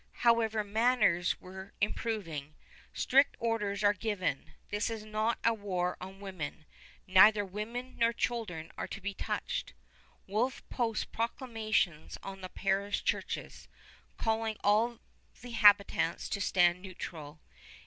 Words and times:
However, 0.25 0.63
manners 0.63 1.39
were 1.39 1.73
improving. 1.79 2.55
Strict 2.91 3.37
orders 3.39 3.83
are 3.83 3.93
given: 3.93 4.55
this 4.71 4.89
is 4.89 5.05
not 5.05 5.37
a 5.43 5.53
war 5.53 5.95
on 6.01 6.19
women; 6.19 6.65
neither 7.05 7.45
women 7.45 7.97
nor 7.99 8.11
children 8.11 8.71
are 8.79 8.87
to 8.87 8.99
be 8.99 9.13
touched. 9.13 9.75
Wolfe 10.25 10.67
posts 10.69 11.05
proclamations 11.05 12.17
on 12.23 12.41
the 12.41 12.49
parish 12.49 13.03
churches, 13.03 13.67
calling 14.17 14.57
on 14.63 15.01
the 15.43 15.51
habitants 15.51 16.27
to 16.29 16.41
stand 16.41 16.81
neutral. 16.81 17.39